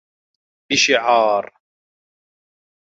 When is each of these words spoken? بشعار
بشعار 0.69 1.51